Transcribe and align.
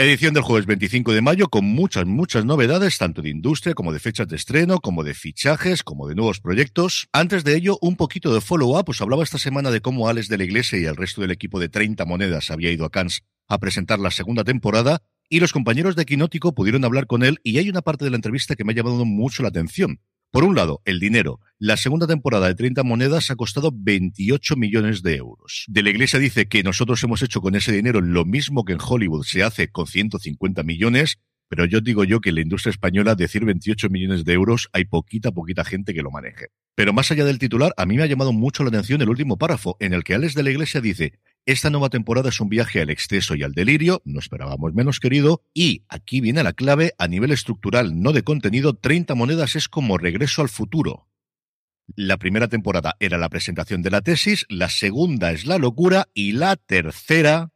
Edición 0.00 0.32
del 0.32 0.44
jueves 0.44 0.64
25 0.64 1.12
de 1.12 1.20
mayo 1.20 1.48
con 1.48 1.66
muchas, 1.66 2.06
muchas 2.06 2.46
novedades, 2.46 2.96
tanto 2.96 3.20
de 3.20 3.28
industria 3.28 3.74
como 3.74 3.92
de 3.92 3.98
fechas 3.98 4.26
de 4.28 4.36
estreno, 4.36 4.80
como 4.80 5.04
de 5.04 5.12
fichajes, 5.12 5.82
como 5.82 6.08
de 6.08 6.14
nuevos 6.14 6.40
proyectos. 6.40 7.06
Antes 7.12 7.44
de 7.44 7.54
ello, 7.54 7.76
un 7.82 7.96
poquito 7.96 8.32
de 8.32 8.40
follow-up. 8.40 8.88
Os 8.88 9.02
hablaba 9.02 9.22
esta 9.22 9.36
semana 9.36 9.70
de 9.70 9.82
cómo 9.82 10.08
Alex 10.08 10.28
de 10.28 10.38
la 10.38 10.44
Iglesia 10.44 10.78
y 10.78 10.86
el 10.86 10.96
resto 10.96 11.20
del 11.20 11.32
equipo 11.32 11.60
de 11.60 11.68
30 11.68 12.06
monedas 12.06 12.50
había 12.50 12.72
ido 12.72 12.86
a 12.86 12.90
Cannes 12.90 13.24
a 13.46 13.58
presentar 13.58 13.98
la 13.98 14.10
segunda 14.10 14.42
temporada 14.42 15.02
y 15.28 15.38
los 15.38 15.52
compañeros 15.52 15.96
de 15.96 16.06
Quinótico 16.06 16.54
pudieron 16.54 16.86
hablar 16.86 17.06
con 17.06 17.22
él 17.22 17.38
y 17.44 17.58
hay 17.58 17.68
una 17.68 17.82
parte 17.82 18.06
de 18.06 18.10
la 18.10 18.16
entrevista 18.16 18.56
que 18.56 18.64
me 18.64 18.72
ha 18.72 18.76
llamado 18.76 19.04
mucho 19.04 19.42
la 19.42 19.50
atención. 19.50 20.00
Por 20.32 20.44
un 20.44 20.54
lado, 20.54 20.80
el 20.84 21.00
dinero. 21.00 21.40
La 21.58 21.76
segunda 21.76 22.06
temporada 22.06 22.46
de 22.46 22.54
30 22.54 22.84
monedas 22.84 23.32
ha 23.32 23.36
costado 23.36 23.72
28 23.74 24.54
millones 24.54 25.02
de 25.02 25.16
euros. 25.16 25.64
De 25.66 25.82
la 25.82 25.90
Iglesia 25.90 26.20
dice 26.20 26.46
que 26.46 26.62
nosotros 26.62 27.02
hemos 27.02 27.20
hecho 27.22 27.40
con 27.40 27.56
ese 27.56 27.72
dinero 27.72 28.00
lo 28.00 28.24
mismo 28.24 28.64
que 28.64 28.74
en 28.74 28.78
Hollywood 28.80 29.24
se 29.24 29.42
hace 29.42 29.72
con 29.72 29.88
150 29.88 30.62
millones, 30.62 31.18
pero 31.48 31.64
yo 31.64 31.80
digo 31.80 32.04
yo 32.04 32.20
que 32.20 32.28
en 32.28 32.36
la 32.36 32.42
industria 32.42 32.70
española 32.70 33.16
decir 33.16 33.44
28 33.44 33.88
millones 33.90 34.24
de 34.24 34.32
euros 34.34 34.68
hay 34.72 34.84
poquita, 34.84 35.32
poquita 35.32 35.64
gente 35.64 35.92
que 35.92 36.02
lo 36.02 36.12
maneje. 36.12 36.46
Pero 36.76 36.92
más 36.92 37.10
allá 37.10 37.24
del 37.24 37.40
titular, 37.40 37.74
a 37.76 37.84
mí 37.84 37.96
me 37.96 38.04
ha 38.04 38.06
llamado 38.06 38.32
mucho 38.32 38.62
la 38.62 38.68
atención 38.68 39.02
el 39.02 39.08
último 39.08 39.36
párrafo, 39.36 39.76
en 39.80 39.94
el 39.94 40.04
que 40.04 40.14
Alex 40.14 40.34
de 40.34 40.44
la 40.44 40.52
Iglesia 40.52 40.80
dice, 40.80 41.18
esta 41.46 41.70
nueva 41.70 41.88
temporada 41.88 42.28
es 42.28 42.40
un 42.40 42.48
viaje 42.48 42.80
al 42.80 42.90
exceso 42.90 43.34
y 43.34 43.42
al 43.42 43.52
delirio, 43.52 44.02
no 44.04 44.18
esperábamos 44.18 44.74
menos 44.74 45.00
querido, 45.00 45.42
y 45.54 45.84
aquí 45.88 46.20
viene 46.20 46.42
la 46.42 46.52
clave, 46.52 46.94
a 46.98 47.08
nivel 47.08 47.32
estructural, 47.32 48.00
no 48.00 48.12
de 48.12 48.22
contenido, 48.22 48.74
30 48.74 49.14
monedas 49.14 49.56
es 49.56 49.68
como 49.68 49.98
regreso 49.98 50.42
al 50.42 50.48
futuro. 50.48 51.08
La 51.96 52.18
primera 52.18 52.48
temporada 52.48 52.96
era 53.00 53.18
la 53.18 53.28
presentación 53.28 53.82
de 53.82 53.90
la 53.90 54.00
tesis, 54.00 54.46
la 54.48 54.68
segunda 54.68 55.32
es 55.32 55.46
la 55.46 55.58
locura 55.58 56.08
y 56.14 56.32
la 56.32 56.56
tercera 56.56 57.52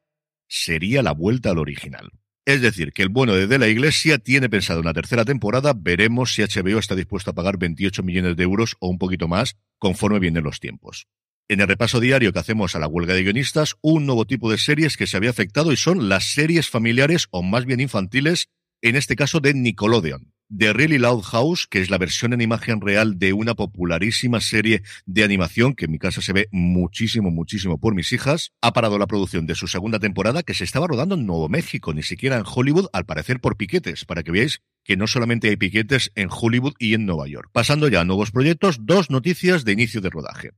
sería 0.49 1.03
la 1.03 1.12
vuelta 1.12 1.51
al 1.51 1.59
original. 1.59 2.11
Es 2.47 2.61
decir, 2.61 2.93
que 2.93 3.03
el 3.03 3.09
bueno 3.09 3.35
de 3.35 3.47
De 3.47 3.59
la 3.59 3.69
Iglesia 3.69 4.19
tiene 4.19 4.51
pensado 4.51 4.81
una 4.81 4.93
tercera 4.93 5.25
temporada, 5.25 5.73
veremos 5.75 6.35
si 6.35 6.43
HBO 6.43 6.79
está 6.79 6.95
dispuesto 6.95 7.31
a 7.31 7.35
pagar 7.35 7.59
28 7.59 8.03
millones 8.03 8.37
de 8.37 8.43
euros 8.43 8.77
o 8.81 8.89
un 8.89 8.99
poquito 8.99 9.28
más 9.28 9.56
conforme 9.78 10.19
vienen 10.19 10.44
los 10.44 10.61
tiempos. 10.61 11.06
En 11.47 11.60
el 11.60 11.69
repaso 11.69 12.00
diario 12.00 12.32
que 12.32 12.38
hacemos 12.38 12.75
a 12.75 12.78
la 12.78 12.88
huelga 12.88 13.12
de 13.12 13.22
guionistas, 13.22 13.77
un 13.82 14.06
nuevo 14.06 14.25
tipo 14.25 14.50
de 14.50 14.56
series 14.56 14.97
que 14.97 15.06
se 15.06 15.19
había 15.19 15.28
afectado 15.28 15.72
y 15.72 15.77
son 15.77 16.09
las 16.09 16.32
series 16.32 16.71
familiares 16.71 17.27
o 17.31 17.43
más 17.43 17.66
bien 17.66 17.81
infantiles, 17.81 18.49
en 18.81 18.97
este 18.97 19.15
caso 19.15 19.41
de 19.41 19.53
Nickelodeon. 19.53 20.32
The 20.49 20.72
Really 20.72 20.97
Loud 20.97 21.22
House, 21.22 21.66
que 21.69 21.82
es 21.82 21.91
la 21.91 21.99
versión 21.99 22.32
en 22.32 22.41
imagen 22.41 22.81
real 22.81 23.19
de 23.19 23.34
una 23.34 23.55
popularísima 23.55 24.41
serie 24.41 24.82
de 25.05 25.22
animación 25.22 25.75
que 25.75 25.84
en 25.84 25.91
mi 25.91 25.99
casa 25.99 26.22
se 26.22 26.32
ve 26.32 26.49
muchísimo, 26.50 27.31
muchísimo 27.31 27.78
por 27.78 27.94
mis 27.94 28.12
hijas, 28.12 28.53
ha 28.62 28.72
parado 28.72 28.97
la 28.99 29.06
producción 29.06 29.47
de 29.47 29.55
su 29.55 29.66
segunda 29.66 29.99
temporada 29.99 30.44
que 30.44 30.55
se 30.55 30.65
estaba 30.65 30.87
rodando 30.87 31.15
en 31.15 31.26
Nuevo 31.26 31.50
México, 31.50 31.93
ni 31.93 32.03
siquiera 32.03 32.37
en 32.38 32.44
Hollywood, 32.47 32.88
al 32.94 33.05
parecer 33.05 33.41
por 33.41 33.59
piquetes, 33.59 34.06
para 34.06 34.22
que 34.22 34.32
veáis 34.32 34.62
que 34.82 34.97
no 34.97 35.06
solamente 35.06 35.50
hay 35.50 35.56
piquetes 35.56 36.11
en 36.15 36.28
Hollywood 36.31 36.75
y 36.78 36.94
en 36.94 37.05
Nueva 37.05 37.28
York. 37.28 37.50
Pasando 37.53 37.88
ya 37.88 38.00
a 38.00 38.05
nuevos 38.05 38.31
proyectos, 38.31 38.78
dos 38.81 39.11
noticias 39.11 39.66
de 39.66 39.72
inicio 39.72 40.00
de 40.00 40.09
rodaje. 40.09 40.53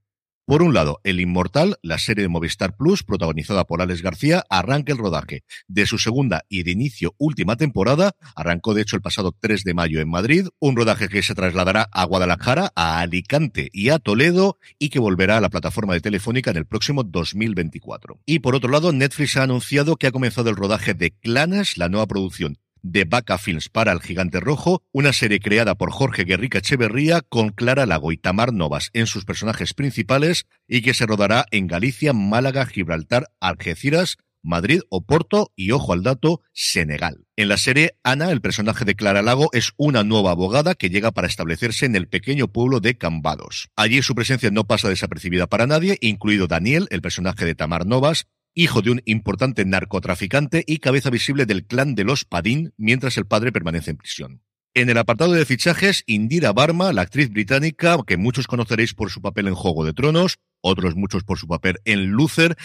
Por 0.48 0.62
un 0.62 0.74
lado, 0.74 1.00
El 1.02 1.18
Inmortal, 1.18 1.76
la 1.82 1.98
serie 1.98 2.22
de 2.22 2.28
Movistar 2.28 2.76
Plus, 2.76 3.02
protagonizada 3.02 3.64
por 3.64 3.82
Alex 3.82 4.00
García, 4.00 4.44
arranca 4.48 4.92
el 4.92 4.98
rodaje 4.98 5.42
de 5.66 5.86
su 5.86 5.98
segunda 5.98 6.44
y 6.48 6.62
de 6.62 6.70
inicio 6.70 7.16
última 7.18 7.56
temporada. 7.56 8.12
Arrancó, 8.36 8.72
de 8.72 8.82
hecho, 8.82 8.94
el 8.94 9.02
pasado 9.02 9.34
3 9.40 9.64
de 9.64 9.74
mayo 9.74 10.00
en 10.00 10.08
Madrid, 10.08 10.46
un 10.60 10.76
rodaje 10.76 11.08
que 11.08 11.24
se 11.24 11.34
trasladará 11.34 11.88
a 11.90 12.04
Guadalajara, 12.04 12.70
a 12.76 13.00
Alicante 13.00 13.70
y 13.72 13.88
a 13.88 13.98
Toledo 13.98 14.56
y 14.78 14.90
que 14.90 15.00
volverá 15.00 15.38
a 15.38 15.40
la 15.40 15.50
plataforma 15.50 15.94
de 15.94 16.00
Telefónica 16.00 16.52
en 16.52 16.58
el 16.58 16.66
próximo 16.66 17.02
2024. 17.02 18.20
Y 18.24 18.38
por 18.38 18.54
otro 18.54 18.70
lado, 18.70 18.92
Netflix 18.92 19.36
ha 19.38 19.42
anunciado 19.42 19.96
que 19.96 20.06
ha 20.06 20.12
comenzado 20.12 20.48
el 20.48 20.54
rodaje 20.54 20.94
de 20.94 21.10
Clanas, 21.10 21.76
la 21.76 21.88
nueva 21.88 22.06
producción 22.06 22.56
de 22.92 23.04
Baca 23.04 23.38
Films 23.38 23.68
para 23.68 23.92
El 23.92 24.00
Gigante 24.00 24.40
Rojo, 24.40 24.82
una 24.92 25.12
serie 25.12 25.40
creada 25.40 25.74
por 25.74 25.90
Jorge 25.90 26.24
Guerrica 26.24 26.58
Echeverría 26.58 27.20
con 27.20 27.50
Clara 27.50 27.86
Lago 27.86 28.12
y 28.12 28.16
Tamar 28.16 28.52
Novas 28.52 28.90
en 28.92 29.06
sus 29.06 29.24
personajes 29.24 29.74
principales 29.74 30.46
y 30.68 30.82
que 30.82 30.94
se 30.94 31.06
rodará 31.06 31.46
en 31.50 31.66
Galicia, 31.66 32.12
Málaga, 32.12 32.66
Gibraltar, 32.66 33.28
Algeciras, 33.40 34.16
Madrid, 34.42 34.80
Oporto 34.90 35.52
y, 35.56 35.72
ojo 35.72 35.92
al 35.92 36.04
dato, 36.04 36.40
Senegal. 36.52 37.26
En 37.34 37.48
la 37.48 37.58
serie, 37.58 37.96
Ana, 38.04 38.30
el 38.30 38.40
personaje 38.40 38.84
de 38.84 38.94
Clara 38.94 39.20
Lago, 39.20 39.50
es 39.52 39.72
una 39.76 40.04
nueva 40.04 40.30
abogada 40.30 40.76
que 40.76 40.88
llega 40.88 41.10
para 41.10 41.26
establecerse 41.26 41.84
en 41.84 41.96
el 41.96 42.06
pequeño 42.06 42.46
pueblo 42.46 42.78
de 42.78 42.96
Cambados. 42.96 43.68
Allí 43.74 44.00
su 44.02 44.14
presencia 44.14 44.50
no 44.52 44.64
pasa 44.64 44.88
desapercibida 44.88 45.48
para 45.48 45.66
nadie, 45.66 45.98
incluido 46.00 46.46
Daniel, 46.46 46.86
el 46.90 47.02
personaje 47.02 47.44
de 47.44 47.56
Tamar 47.56 47.86
Novas, 47.86 48.28
hijo 48.56 48.80
de 48.82 48.90
un 48.90 49.02
importante 49.04 49.64
narcotraficante 49.64 50.64
y 50.66 50.78
cabeza 50.78 51.10
visible 51.10 51.46
del 51.46 51.66
clan 51.66 51.94
de 51.94 52.04
los 52.04 52.24
Padín, 52.24 52.72
mientras 52.78 53.16
el 53.18 53.26
padre 53.26 53.52
permanece 53.52 53.90
en 53.92 53.98
prisión. 53.98 54.42
En 54.74 54.90
el 54.90 54.98
apartado 54.98 55.32
de 55.32 55.44
fichajes, 55.44 56.02
Indira 56.06 56.52
Barma, 56.52 56.92
la 56.92 57.02
actriz 57.02 57.30
británica, 57.30 57.98
que 58.06 58.16
muchos 58.16 58.46
conoceréis 58.46 58.94
por 58.94 59.10
su 59.10 59.20
papel 59.20 59.48
en 59.48 59.54
Juego 59.54 59.84
de 59.84 59.92
Tronos, 59.92 60.38
otros 60.62 60.96
muchos 60.96 61.22
por 61.22 61.38
su 61.38 61.46
papel 61.46 61.76
en 61.84 62.06
Luther, 62.06 62.56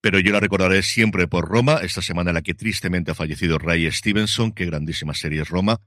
pero 0.00 0.20
yo 0.20 0.32
la 0.32 0.40
recordaré 0.40 0.82
siempre 0.82 1.26
por 1.26 1.48
Roma, 1.48 1.80
esta 1.82 2.00
semana 2.00 2.30
en 2.30 2.34
la 2.34 2.42
que 2.42 2.54
tristemente 2.54 3.10
ha 3.10 3.14
fallecido 3.14 3.58
Ray 3.58 3.90
Stevenson, 3.90 4.52
qué 4.52 4.66
grandísima 4.66 5.14
serie 5.14 5.42
es 5.42 5.48
Roma, 5.48 5.80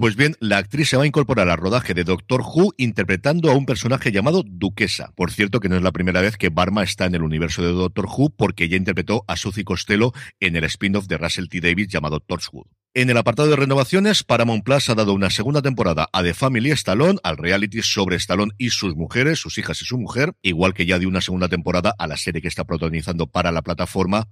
pues 0.00 0.16
bien, 0.16 0.34
la 0.40 0.56
actriz 0.56 0.88
se 0.88 0.96
va 0.96 1.02
a 1.02 1.06
incorporar 1.06 1.50
al 1.50 1.58
rodaje 1.58 1.92
de 1.92 2.04
Doctor 2.04 2.40
Who 2.40 2.72
interpretando 2.78 3.50
a 3.50 3.54
un 3.54 3.66
personaje 3.66 4.10
llamado 4.10 4.42
Duquesa. 4.46 5.12
Por 5.14 5.30
cierto, 5.30 5.60
que 5.60 5.68
no 5.68 5.76
es 5.76 5.82
la 5.82 5.92
primera 5.92 6.22
vez 6.22 6.38
que 6.38 6.48
Barma 6.48 6.82
está 6.82 7.04
en 7.04 7.14
el 7.14 7.22
universo 7.22 7.60
de 7.60 7.72
Doctor 7.72 8.06
Who 8.06 8.30
porque 8.30 8.70
ya 8.70 8.78
interpretó 8.78 9.26
a 9.28 9.36
Suzy 9.36 9.62
Costello 9.62 10.14
en 10.40 10.56
el 10.56 10.64
spin-off 10.64 11.06
de 11.06 11.18
Russell 11.18 11.48
T. 11.48 11.60
Davis 11.60 11.88
llamado 11.88 12.18
Torchwood. 12.20 12.68
En 12.94 13.10
el 13.10 13.18
apartado 13.18 13.50
de 13.50 13.56
renovaciones, 13.56 14.24
Paramount 14.24 14.64
Plus 14.64 14.88
ha 14.88 14.94
dado 14.94 15.12
una 15.12 15.28
segunda 15.28 15.60
temporada 15.60 16.08
a 16.14 16.22
The 16.22 16.32
Family 16.32 16.70
Stallone, 16.70 17.18
al 17.22 17.36
reality 17.36 17.82
sobre 17.82 18.16
Stallone 18.16 18.52
y 18.56 18.70
sus 18.70 18.96
mujeres, 18.96 19.38
sus 19.38 19.58
hijas 19.58 19.82
y 19.82 19.84
su 19.84 19.98
mujer, 19.98 20.32
igual 20.40 20.72
que 20.72 20.86
ya 20.86 20.98
dio 20.98 21.10
una 21.10 21.20
segunda 21.20 21.48
temporada 21.48 21.94
a 21.98 22.06
la 22.06 22.16
serie 22.16 22.40
que 22.40 22.48
está 22.48 22.64
protagonizando 22.64 23.26
para 23.26 23.52
la 23.52 23.60
plataforma 23.60 24.28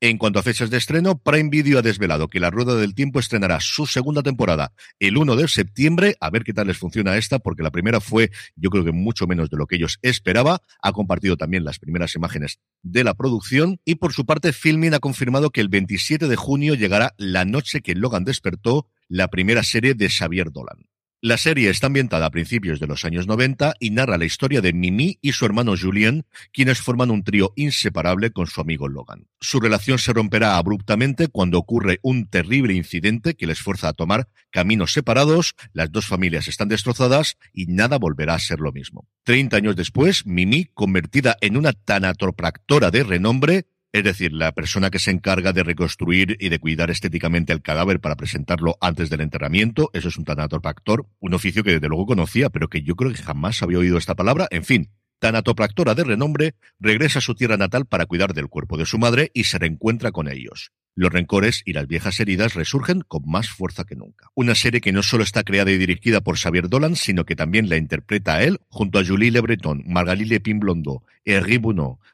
En 0.00 0.18
cuanto 0.18 0.38
a 0.38 0.42
fechas 0.42 0.70
de 0.70 0.78
estreno, 0.78 1.18
Prime 1.18 1.48
Video 1.50 1.78
ha 1.78 1.82
desvelado 1.82 2.28
que 2.28 2.40
La 2.40 2.50
Rueda 2.50 2.74
del 2.74 2.94
Tiempo 2.94 3.20
estrenará 3.20 3.60
su 3.60 3.86
segunda 3.86 4.22
temporada 4.22 4.72
el 4.98 5.16
1 5.16 5.36
de 5.36 5.48
septiembre. 5.48 6.16
A 6.20 6.30
ver 6.30 6.44
qué 6.44 6.52
tal 6.52 6.66
les 6.66 6.78
funciona 6.78 7.16
esta, 7.16 7.38
porque 7.38 7.62
la 7.62 7.70
primera 7.70 8.00
fue, 8.00 8.30
yo 8.56 8.70
creo 8.70 8.84
que 8.84 8.92
mucho 8.92 9.26
menos 9.26 9.50
de 9.50 9.56
lo 9.56 9.66
que 9.66 9.76
ellos 9.76 9.98
esperaba. 10.02 10.60
Ha 10.82 10.92
compartido 10.92 11.36
también 11.36 11.64
las 11.64 11.78
primeras 11.78 12.14
imágenes 12.14 12.58
de 12.82 13.04
la 13.04 13.14
producción. 13.14 13.80
Y 13.84 13.96
por 13.96 14.12
su 14.12 14.26
parte, 14.26 14.52
Filmin 14.52 14.94
ha 14.94 15.00
confirmado 15.00 15.50
que 15.50 15.60
el 15.60 15.68
27 15.68 16.26
de 16.26 16.36
junio 16.36 16.74
llegará 16.74 17.14
La 17.16 17.44
Noche 17.44 17.80
que 17.80 17.94
Logan 17.94 18.24
despertó, 18.24 18.88
la 19.08 19.28
primera 19.28 19.62
serie 19.62 19.94
de 19.94 20.08
Xavier 20.08 20.50
Dolan. 20.50 20.91
La 21.24 21.38
serie 21.38 21.70
está 21.70 21.86
ambientada 21.86 22.26
a 22.26 22.30
principios 22.32 22.80
de 22.80 22.88
los 22.88 23.04
años 23.04 23.28
90 23.28 23.76
y 23.78 23.90
narra 23.90 24.18
la 24.18 24.24
historia 24.24 24.60
de 24.60 24.72
Mimi 24.72 25.20
y 25.22 25.30
su 25.30 25.46
hermano 25.46 25.76
Julien, 25.80 26.26
quienes 26.52 26.80
forman 26.80 27.12
un 27.12 27.22
trío 27.22 27.52
inseparable 27.54 28.32
con 28.32 28.48
su 28.48 28.60
amigo 28.60 28.88
Logan. 28.88 29.28
Su 29.40 29.60
relación 29.60 30.00
se 30.00 30.12
romperá 30.12 30.56
abruptamente 30.56 31.28
cuando 31.28 31.58
ocurre 31.58 32.00
un 32.02 32.26
terrible 32.26 32.74
incidente 32.74 33.34
que 33.34 33.46
les 33.46 33.60
fuerza 33.60 33.86
a 33.86 33.92
tomar 33.92 34.30
caminos 34.50 34.92
separados, 34.92 35.54
las 35.72 35.92
dos 35.92 36.06
familias 36.06 36.48
están 36.48 36.66
destrozadas 36.66 37.36
y 37.52 37.66
nada 37.66 37.98
volverá 37.98 38.34
a 38.34 38.40
ser 38.40 38.58
lo 38.58 38.72
mismo. 38.72 39.06
Treinta 39.22 39.58
años 39.58 39.76
después, 39.76 40.26
Mimi, 40.26 40.64
convertida 40.74 41.36
en 41.40 41.56
una 41.56 41.72
tanatopractora 41.72 42.90
de 42.90 43.04
renombre, 43.04 43.66
Es 43.92 44.04
decir, 44.04 44.32
la 44.32 44.52
persona 44.52 44.90
que 44.90 44.98
se 44.98 45.10
encarga 45.10 45.52
de 45.52 45.62
reconstruir 45.62 46.38
y 46.40 46.48
de 46.48 46.58
cuidar 46.58 46.90
estéticamente 46.90 47.52
el 47.52 47.60
cadáver 47.60 48.00
para 48.00 48.16
presentarlo 48.16 48.78
antes 48.80 49.10
del 49.10 49.20
enterramiento, 49.20 49.90
eso 49.92 50.08
es 50.08 50.16
un 50.16 50.24
tanatopractor, 50.24 51.06
un 51.20 51.34
oficio 51.34 51.62
que 51.62 51.72
desde 51.72 51.88
luego 51.88 52.06
conocía, 52.06 52.48
pero 52.48 52.68
que 52.68 52.82
yo 52.82 52.96
creo 52.96 53.12
que 53.12 53.22
jamás 53.22 53.62
había 53.62 53.78
oído 53.78 53.98
esta 53.98 54.14
palabra. 54.14 54.48
En 54.50 54.64
fin, 54.64 54.90
tanatopractora 55.18 55.94
de 55.94 56.04
renombre, 56.04 56.54
regresa 56.80 57.18
a 57.18 57.22
su 57.22 57.34
tierra 57.34 57.58
natal 57.58 57.84
para 57.84 58.06
cuidar 58.06 58.32
del 58.32 58.48
cuerpo 58.48 58.78
de 58.78 58.86
su 58.86 58.98
madre 58.98 59.30
y 59.34 59.44
se 59.44 59.58
reencuentra 59.58 60.10
con 60.10 60.26
ellos. 60.26 60.72
Los 60.94 61.12
rencores 61.12 61.62
y 61.64 61.72
las 61.72 61.86
viejas 61.86 62.20
heridas 62.20 62.54
resurgen 62.54 63.00
con 63.00 63.22
más 63.26 63.48
fuerza 63.48 63.84
que 63.84 63.96
nunca. 63.96 64.28
Una 64.34 64.54
serie 64.54 64.82
que 64.82 64.92
no 64.92 65.02
solo 65.02 65.24
está 65.24 65.42
creada 65.42 65.70
y 65.70 65.78
dirigida 65.78 66.20
por 66.20 66.36
Xavier 66.36 66.68
Dolan, 66.68 66.96
sino 66.96 67.24
que 67.24 67.34
también 67.34 67.70
la 67.70 67.78
interpreta 67.78 68.34
a 68.34 68.42
él, 68.42 68.60
junto 68.68 68.98
a 68.98 69.04
Julie 69.04 69.30
Le 69.30 69.40
Breton, 69.40 69.84
Margalie 69.86 70.26
Lepin 70.26 70.60
Blondeau, 70.60 71.02
Henri 71.24 71.60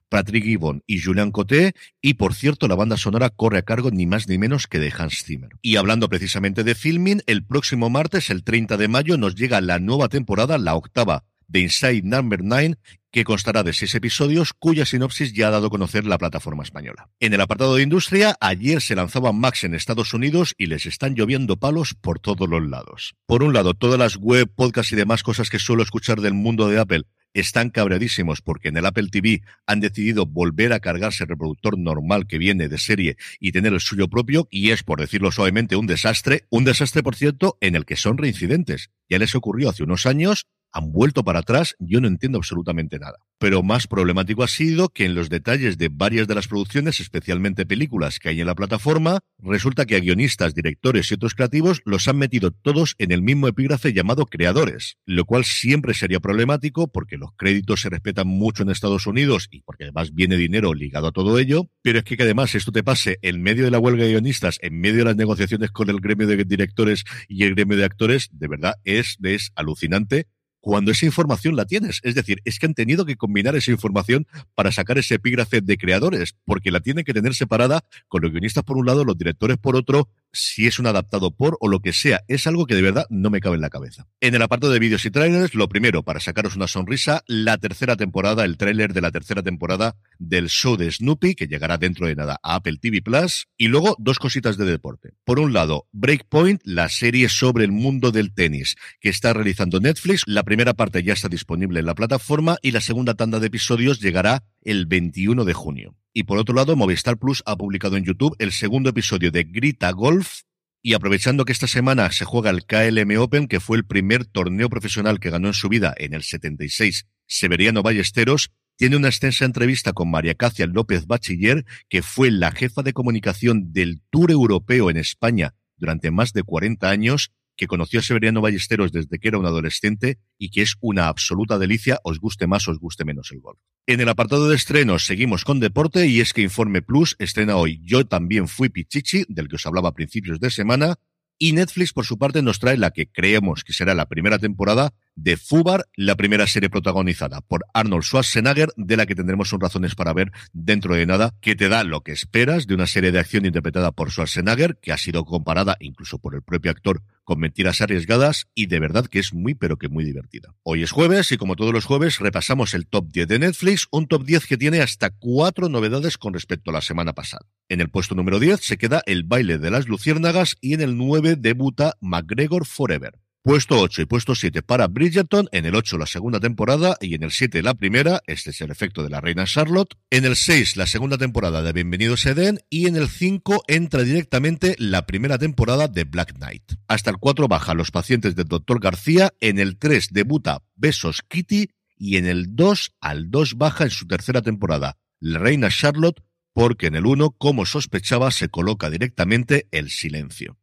Patrick 0.09 0.45
Gibbon 0.45 0.83
y 0.87 1.01
Julien 1.01 1.33
Coté, 1.33 1.75
y 2.01 2.15
por 2.15 2.35
cierto 2.35 2.69
la 2.69 2.77
banda 2.77 2.97
sonora 2.97 3.31
corre 3.31 3.59
a 3.59 3.63
cargo 3.63 3.91
ni 3.91 4.07
más 4.07 4.29
ni 4.29 4.39
menos 4.39 4.67
que 4.67 4.79
de 4.79 4.93
Hans 4.97 5.25
Zimmer. 5.25 5.51
Y 5.61 5.77
hablando 5.77 6.09
precisamente 6.09 6.65
de 6.65 6.75
filming, 6.75 7.23
el 7.27 7.45
próximo 7.45 7.91
martes, 7.91 8.31
el 8.31 8.45
30 8.45 8.77
de 8.77 8.89
mayo, 8.89 9.19
nos 9.19 9.35
llega 9.35 9.61
la 9.61 9.79
nueva 9.79 10.09
temporada, 10.09 10.57
la 10.57 10.75
octava, 10.75 11.25
de 11.49 11.61
Inside 11.61 12.03
Number 12.05 12.45
9, 12.45 12.77
que 13.11 13.25
constará 13.25 13.63
de 13.63 13.73
seis 13.73 13.95
episodios 13.95 14.53
cuya 14.53 14.85
sinopsis 14.85 15.33
ya 15.33 15.49
ha 15.49 15.51
dado 15.51 15.69
a 15.69 15.71
conocer 15.71 16.05
la 16.05 16.19
plataforma 16.19 16.63
española. 16.63 17.11
En 17.21 17.33
el 17.33 17.41
apartado 17.41 17.77
de 17.77 17.83
industria, 17.83 18.37
ayer 18.41 18.81
se 18.81 18.95
lanzaba 18.95 19.33
Max 19.33 19.65
en 19.65 19.75
Estados 19.75 20.15
Unidos 20.15 20.55
y 20.59 20.67
les 20.67 20.87
están 20.87 21.15
lloviendo 21.15 21.57
palos 21.57 21.95
por 21.95 22.21
todos 22.21 22.49
los 22.49 22.67
lados. 22.69 23.15
Por 23.27 23.43
un 23.43 23.53
lado, 23.53 23.75
todas 23.75 23.99
las 23.99 24.17
web, 24.17 24.51
podcasts 24.55 24.93
y 24.93 24.97
demás 24.97 25.23
cosas 25.23 25.51
que 25.51 25.59
suelo 25.59 25.83
escuchar 25.83 26.21
del 26.21 26.35
mundo 26.35 26.69
de 26.69 26.79
Apple 26.79 27.05
están 27.35 27.71
cabreadísimos 27.71 28.41
porque 28.41 28.69
en 28.69 28.77
el 28.77 28.87
Apple 28.87 29.09
TV 29.11 29.43
han 29.67 29.81
decidido 29.81 30.27
volver 30.27 30.73
a 30.73 30.81
cargarse 30.81 31.25
el 31.25 31.31
reproductor 31.31 31.79
normal 31.79 32.27
que 32.27 32.39
viene 32.39 32.69
de 32.69 32.79
serie 32.79 33.17
y 33.39 33.53
tener 33.53 33.73
el 33.73 33.81
suyo 33.81 34.09
propio 34.09 34.49
y 34.51 34.71
es, 34.71 34.83
por 34.83 35.01
decirlo 35.01 35.31
suavemente, 35.31 35.77
un 35.77 35.87
desastre. 35.87 36.47
Un 36.51 36.65
desastre, 36.65 37.03
por 37.03 37.15
cierto, 37.15 37.59
en 37.61 37.77
el 37.77 37.85
que 37.85 37.97
son 37.97 38.19
reincidentes. 38.19 38.91
Ya 39.09 39.19
les 39.19 39.35
ocurrió 39.35 39.71
hace 39.71 39.83
unos 39.83 40.07
años 40.07 40.47
han 40.73 40.93
vuelto 40.93 41.25
para 41.25 41.41
atrás, 41.41 41.75
yo 41.79 42.01
no 42.01 42.09
entiendo 42.09 42.39
absolutamente 42.39 42.99
nada. 42.99 43.19
Pero 43.39 43.63
más 43.63 43.87
problemático 43.87 44.43
ha 44.43 44.49
sido 44.49 44.89
que 44.89 45.05
en 45.05 45.15
los 45.15 45.29
detalles 45.29 45.79
de 45.79 45.89
varias 45.91 46.27
de 46.27 46.35
las 46.35 46.49
producciones, 46.49 47.01
especialmente 47.01 47.67
películas 47.67 48.19
que 48.19 48.31
hay 48.31 48.41
en 48.41 48.47
la 48.47 48.55
plataforma, 48.55 49.21
resulta 49.39 49.87
que 49.87 49.97
a 49.97 50.01
guionistas, 50.01 50.55
directores 50.55 51.11
y 51.11 51.15
otros 51.15 51.35
creativos 51.35 51.81
los 51.85 52.09
han 52.09 52.19
metido 52.19 52.51
todos 52.51 52.95
en 52.99 53.13
el 53.13 53.23
mismo 53.23 53.49
epígrafe 53.49 53.93
llamado 53.93 54.27
creadores, 54.27 54.97
lo 55.07 55.25
cual 55.25 55.45
siempre 55.45 55.95
sería 55.95 56.21
problemático 56.21 56.89
porque 56.89 57.17
los 57.17 57.31
créditos 57.37 57.81
se 57.81 57.91
respetan 57.91 58.27
mucho 58.27 58.63
en 58.63 58.71
Estados 58.71 59.07
Unidos 59.07 59.49
y 59.51 59.63
porque 59.63 59.85
además 59.85 60.13
viene 60.13 60.37
dinero 60.37 60.75
ligado 60.75 61.09
a 61.09 61.13
todo 61.13 61.39
ello, 61.39 61.71
pero 61.83 61.99
es 61.99 62.05
que, 62.05 62.17
que 62.17 62.25
además 62.25 62.55
esto 62.55 62.73
te 62.73 62.83
pase 62.83 63.19
en 63.23 63.43
medio 63.43 63.65
de 63.65 63.71
la 63.71 63.79
huelga 63.79 64.05
de 64.05 64.11
guionistas, 64.11 64.59
en 64.63 64.81
medio 64.81 64.99
de 64.99 65.05
las 65.05 65.17
negociaciones 65.17 65.71
con 65.71 65.89
el 65.91 66.01
gremio 66.01 66.27
de 66.27 66.45
directores 66.45 67.05
y 67.29 67.45
el 67.45 67.55
gremio 67.55 67.77
de 67.77 67.85
actores, 67.85 68.29
de 68.33 68.49
verdad 68.49 68.75
es, 68.85 69.17
es 69.23 69.53
alucinante 69.55 70.27
cuando 70.61 70.91
esa 70.91 71.07
información 71.07 71.57
la 71.57 71.65
tienes. 71.65 72.01
Es 72.03 72.15
decir, 72.15 72.41
es 72.45 72.59
que 72.59 72.67
han 72.67 72.75
tenido 72.75 73.05
que 73.05 73.17
combinar 73.17 73.57
esa 73.57 73.71
información 73.71 74.27
para 74.55 74.73
sacar 74.73 74.99
ese 74.99 75.15
epígrafe 75.15 75.61
de 75.61 75.79
creadores, 75.79 76.37
porque 76.45 76.71
la 76.71 76.81
tienen 76.81 77.05
que 77.05 77.15
tener 77.15 77.35
separada 77.35 77.85
con 78.09 78.23
los 78.23 78.33
guionistas 78.33 78.65
por 78.65 78.77
un 78.77 78.87
lado, 78.87 79.05
los 79.05 79.17
directores 79.17 79.57
por 79.57 79.77
otro, 79.77 80.09
si 80.33 80.67
es 80.67 80.79
un 80.79 80.87
adaptado 80.87 81.31
por 81.31 81.57
o 81.61 81.69
lo 81.69 81.81
que 81.81 81.93
sea. 81.93 82.23
Es 82.29 82.47
algo 82.47 82.67
que 82.67 82.75
de 82.75 82.83
verdad 82.83 83.07
no 83.11 83.31
me 83.31 83.41
cabe 83.41 83.57
en 83.57 83.61
la 83.61 83.71
cabeza. 83.71 84.07
En 84.21 84.35
el 84.35 84.43
apartado 84.43 84.73
de 84.73 84.79
vídeos 84.79 85.05
y 85.05 85.11
trailers, 85.11 85.55
lo 85.55 85.69
primero, 85.69 86.03
para 86.03 86.21
sacaros 86.21 86.57
una 86.57 86.69
sonrisa, 86.69 87.23
la 87.27 87.59
tercera 87.59 87.97
temporada, 87.97 88.45
el 88.45 88.57
tráiler 88.57 88.93
de 88.93 89.01
la 89.01 89.11
tercera 89.11 89.43
temporada 89.43 89.97
del 90.19 90.49
show 90.49 90.77
de 90.77 90.91
Snoopy, 90.91 91.35
que 91.35 91.47
llegará 91.47 91.79
dentro 91.79 92.07
de 92.07 92.17
nada 92.17 92.39
a 92.43 92.57
Apple 92.57 92.79
TV 92.81 93.03
Plus. 93.03 93.47
Y 93.57 93.69
luego, 93.69 93.97
dos 93.99 94.19
cositas 94.19 94.57
de 94.57 94.65
deporte. 94.65 95.15
Por 95.25 95.39
un 95.39 95.53
lado, 95.53 95.87
Breakpoint, 95.93 96.61
la 96.65 96.89
serie 96.89 97.29
sobre 97.29 97.65
el 97.65 97.73
mundo 97.73 98.11
del 98.11 98.33
tenis 98.33 98.77
que 99.01 99.09
está 99.09 99.33
realizando 99.33 99.81
Netflix. 99.81 100.23
La 100.27 100.43
primera 100.43 100.75
parte 100.75 101.03
ya 101.03 101.13
está 101.13 101.29
disponible 101.29 101.81
en 101.81 101.87
la 101.87 101.95
plataforma 101.95 102.57
y 102.63 102.73
la 102.73 102.81
segunda 102.81 103.15
tanda 103.15 103.41
de 103.41 103.47
episodios 103.47 104.01
llegará 104.01 104.45
el 104.63 104.87
21 104.87 105.45
de 105.45 105.53
junio. 105.53 105.97
Y 106.13 106.25
por 106.25 106.39
otro 106.39 106.55
lado, 106.55 106.77
Movistar 106.77 107.19
Plus 107.19 107.43
ha 107.47 107.57
publicado 107.57 107.97
en 107.97 108.05
YouTube 108.05 108.35
el 108.39 108.53
segundo 108.53 108.91
episodio 108.91 109.31
de 109.31 109.45
Grita 109.45 109.91
Golf. 109.93 110.43
Y 110.83 110.95
aprovechando 110.95 111.45
que 111.45 111.53
esta 111.53 111.67
semana 111.67 112.11
se 112.13 112.25
juega 112.25 112.51
el 112.51 112.65
KLM 112.65 113.19
Open, 113.19 113.49
que 113.49 113.61
fue 113.61 113.77
el 113.77 113.85
primer 113.85 114.25
torneo 114.25 114.69
profesional 114.69 115.21
que 115.21 115.31
ganó 115.31 115.49
en 115.49 115.55
su 115.55 115.69
vida 115.69 115.95
en 115.97 116.15
el 116.15 116.23
76, 116.23 117.07
Severiano 117.27 117.83
Ballesteros, 117.83 118.51
tiene 118.77 118.97
una 118.97 119.09
extensa 119.09 119.45
entrevista 119.45 119.93
con 119.93 120.11
María 120.11 120.35
Cacia 120.35 120.67
López 120.67 121.07
Bachiller, 121.07 121.67
que 121.89 122.03
fue 122.03 122.31
la 122.31 122.53
jefa 122.53 122.83
de 122.83 122.93
comunicación 122.93 123.73
del 123.73 124.01
Tour 124.11 124.31
Europeo 124.31 124.89
en 124.89 124.97
España 124.97 125.55
durante 125.77 126.11
más 126.11 126.33
de 126.33 126.45
40 126.45 126.89
años 126.89 127.33
que 127.59 127.67
conoció 127.67 128.01
a 128.01 128.03
Severiano 128.03 128.41
Ballesteros 128.41 128.93
desde 128.93 129.19
que 129.19 129.29
era 129.29 129.37
un 129.37 129.45
adolescente 129.45 130.19
y 130.39 130.49
que 130.49 130.63
es 130.63 130.77
una 130.81 131.09
absoluta 131.09 131.59
delicia, 131.59 131.99
os 132.05 132.21
guste 132.21 132.47
más, 132.47 132.67
os 132.69 132.79
guste 132.79 133.05
menos 133.05 133.31
el 133.33 133.41
golf. 133.41 133.59
En 133.87 134.01
el 134.01 134.09
apartado 134.09 134.49
de 134.49 134.57
estrenos 134.57 135.05
seguimos 135.05 135.45
con 135.45 135.61
deporte 135.61 136.07
y 136.07 136.21
es 136.21 136.33
que 136.33 136.43
Informe 136.43 136.81
Plus 136.81 137.17
estrena 137.19 137.57
hoy 137.57 137.81
Yo 137.83 138.07
también 138.07 138.49
fui 138.49 138.71
Pichichi, 138.71 139.25
del 139.29 139.49
que 139.49 139.57
os 139.57 139.67
hablaba 139.67 139.91
a 139.91 139.95
principios 139.95 140.41
de 140.41 140.51
semana, 140.51 140.97
y 141.39 141.53
Netflix, 141.53 141.93
por 141.93 142.05
su 142.05 142.19
parte, 142.19 142.43
nos 142.43 142.59
trae 142.59 142.77
la 142.77 142.91
que 142.91 143.11
creemos 143.11 143.63
que 143.63 143.73
será 143.73 143.95
la 143.95 144.09
primera 144.09 144.39
temporada 144.39 144.93
de 145.23 145.37
Fubar, 145.37 145.87
la 145.97 146.15
primera 146.15 146.47
serie 146.47 146.71
protagonizada 146.71 147.41
por 147.41 147.65
Arnold 147.75 148.05
Schwarzenegger, 148.05 148.69
de 148.77 148.97
la 148.97 149.05
que 149.05 149.17
tendremos 149.17 149.53
un 149.53 149.61
razones 149.61 149.95
para 149.97 150.13
ver 150.13 150.31
dentro 150.53 150.95
de 150.95 151.07
nada, 151.07 151.35
que 151.41 151.57
te 151.57 151.69
da 151.69 151.83
lo 151.83 152.03
que 152.03 152.13
esperas 152.13 152.67
de 152.67 152.75
una 152.75 152.87
serie 152.87 153.11
de 153.11 153.19
acción 153.19 153.45
interpretada 153.45 153.91
por 153.91 154.11
Schwarzenegger, 154.11 154.79
que 154.81 154.93
ha 154.93 154.99
sido 154.99 155.25
comparada 155.25 155.77
incluso 155.81 156.19
por 156.19 156.35
el 156.35 156.43
propio 156.43 156.71
actor 156.71 157.03
con 157.25 157.41
mentiras 157.41 157.83
arriesgadas 157.83 158.47
y 158.55 158.67
de 158.67 158.81
verdad 158.81 159.07
que 159.07 159.19
es 159.19 159.35
muy 159.35 159.55
pero 159.55 159.77
que 159.77 159.89
muy 159.89 160.05
divertida. 160.05 160.55
Hoy 160.63 160.83
es 160.83 160.93
jueves 160.93 161.31
y 161.33 161.37
como 161.37 161.57
todos 161.57 161.75
los 161.75 161.85
jueves 161.85 162.21
repasamos 162.21 162.73
el 162.73 162.87
top 162.87 163.09
10 163.13 163.29
de 163.29 163.39
Netflix, 163.41 163.87
un 163.91 164.07
top 164.07 164.25
10 164.25 164.47
que 164.47 164.57
tiene 164.57 164.81
hasta 164.81 165.11
cuatro 165.11 165.69
novedades 165.69 166.17
con 166.17 166.33
respecto 166.33 166.71
a 166.71 166.75
la 166.75 166.81
semana 166.81 167.13
pasada. 167.13 167.45
En 167.69 167.81
el 167.81 167.91
puesto 167.91 168.15
número 168.15 168.39
10 168.39 168.61
se 168.61 168.79
queda 168.79 169.03
El 169.05 169.25
baile 169.25 169.59
de 169.59 169.71
las 169.71 169.89
luciérnagas 169.89 170.57
y 170.61 170.75
en 170.75 170.81
el 170.81 170.97
9 170.97 171.37
debuta 171.37 171.97
McGregor 172.01 172.65
Forever. 172.65 173.19
Puesto 173.43 173.81
8 173.81 174.03
y 174.03 174.05
puesto 174.07 174.35
7 174.35 174.63
para 174.63 174.89
Bridgerton, 174.89 175.49
en 175.53 175.65
el 175.65 175.77
8 175.77 175.97
la 175.97 176.07
segunda 176.07 176.41
temporada 176.41 176.97
y 177.01 177.15
en 177.15 177.23
el 177.23 177.31
7 177.31 177.63
la 177.63 177.75
primera, 177.75 178.21
este 178.27 178.51
es 178.51 178.61
el 178.61 178.71
efecto 178.71 179.05
de 179.05 179.11
la 179.11 179.21
reina 179.21 179.45
Charlotte, 179.45 179.95
en 180.11 180.25
el 180.25 180.35
6 180.35 180.77
la 180.77 180.87
segunda 180.87 181.17
temporada 181.19 181.63
de 181.63 181.73
Bienvenidos 181.73 182.27
Eden 182.27 182.59
y 182.69 182.89
en 182.89 182.97
el 182.97 183.09
5 183.09 183.63
entra 183.69 184.03
directamente 184.03 184.75
la 184.79 185.07
primera 185.07 185.39
temporada 185.39 185.87
de 185.87 186.03
Black 186.03 186.35
Knight. 186.35 186.65
Hasta 186.89 187.11
el 187.11 187.19
4 187.19 187.47
baja 187.47 187.75
Los 187.75 187.93
pacientes 187.93 188.35
del 188.35 188.49
Dr. 188.49 188.81
García, 188.81 189.33
en 189.41 189.61
el 189.61 189.79
3 189.79 190.09
debuta 190.11 190.65
Besos 190.75 191.23
Kitty 191.27 191.71
y 191.97 192.17
en 192.17 192.27
el 192.27 192.57
2 192.57 192.97
al 193.01 193.31
2 193.31 193.55
baja 193.55 193.85
en 193.85 193.91
su 193.91 194.07
tercera 194.09 194.43
temporada 194.43 194.99
la 195.21 195.39
reina 195.39 195.69
Charlotte 195.71 196.23
porque 196.53 196.89
en 196.89 196.97
el 196.97 197.07
1, 197.07 197.31
como 197.39 197.65
sospechaba, 197.67 198.33
se 198.33 198.49
coloca 198.49 198.91
directamente 198.91 199.69
el 199.71 199.91
silencio. 199.91 200.59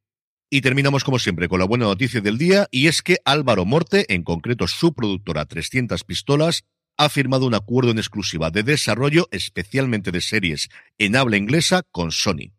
Y 0.49 0.61
terminamos 0.61 1.03
como 1.03 1.19
siempre 1.19 1.49
con 1.49 1.59
la 1.59 1.65
buena 1.65 1.85
noticia 1.85 2.21
del 2.21 2.37
día 2.37 2.67
y 2.69 2.87
es 2.87 3.01
que 3.01 3.17
Álvaro 3.25 3.65
Morte, 3.65 4.13
en 4.13 4.23
concreto 4.23 4.67
su 4.67 4.93
productora 4.93 5.45
300 5.45 6.03
Pistolas, 6.03 6.63
ha 6.97 7.09
firmado 7.09 7.45
un 7.45 7.55
acuerdo 7.55 7.91
en 7.91 7.97
exclusiva 7.97 8.51
de 8.51 8.63
desarrollo 8.63 9.27
especialmente 9.31 10.11
de 10.11 10.21
series 10.21 10.69
en 10.97 11.15
habla 11.15 11.37
inglesa 11.37 11.81
con 11.91 12.11
Sony. 12.11 12.53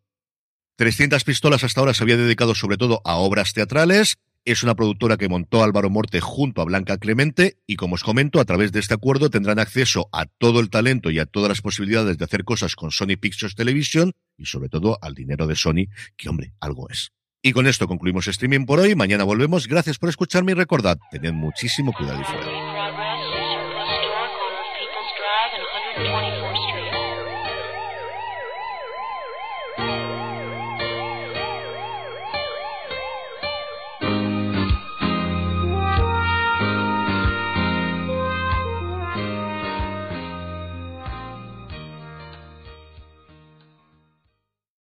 300 0.77 1.25
Pistolas 1.25 1.65
hasta 1.65 1.81
ahora 1.81 1.95
se 1.95 2.03
había 2.03 2.17
dedicado 2.17 2.55
sobre 2.55 2.77
todo 2.77 3.01
a 3.05 3.17
obras 3.17 3.55
teatrales, 3.55 4.19
es 4.45 4.63
una 4.63 4.75
productora 4.75 5.17
que 5.17 5.29
montó 5.29 5.65
Álvaro 5.65 5.89
Morte 5.89 6.21
junto 6.21 6.61
a 6.61 6.65
Blanca 6.65 6.99
Clemente 6.99 7.59
y 7.67 7.77
como 7.77 7.95
os 7.95 8.05
comento, 8.05 8.41
a 8.41 8.45
través 8.45 8.73
de 8.73 8.81
este 8.81 8.95
acuerdo 8.95 9.31
tendrán 9.31 9.59
acceso 9.59 10.09
a 10.13 10.27
todo 10.27 10.61
el 10.61 10.71
talento 10.71 11.11
y 11.11 11.19
a 11.19 11.27
todas 11.27 11.49
las 11.49 11.63
posibilidades 11.63 12.19
de 12.19 12.25
hacer 12.25 12.45
cosas 12.45 12.77
con 12.77 12.91
Sony 12.91 13.17
Pictures 13.19 13.55
Television 13.55 14.13
y 14.37 14.47
sobre 14.47 14.69
todo 14.69 14.99
al 15.01 15.15
dinero 15.15 15.47
de 15.47 15.57
Sony, 15.57 15.87
que 16.17 16.29
hombre, 16.29 16.53
algo 16.61 16.91
es. 16.91 17.11
Y 17.43 17.53
con 17.53 17.67
esto 17.67 17.87
concluimos 17.87 18.27
streaming 18.27 18.67
por 18.67 18.81
hoy. 18.81 18.95
Mañana 18.95 19.25
volvemos. 19.25 19.69
Gracias 19.69 19.99
por 19.99 20.09
escucharme 20.09 20.53
y 20.53 20.55
recordad, 20.55 20.99
tened 21.11 21.33
muchísimo 21.33 21.93
cuidado 21.93 22.21
y 22.21 22.25
fuera. 22.25 22.76